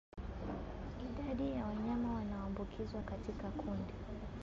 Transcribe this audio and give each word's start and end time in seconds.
Idadi 0.99 1.51
ya 1.51 1.65
wanyama 1.65 2.13
wanaoambukizwa 2.13 3.01
katika 3.01 3.49
kundi 3.49 3.93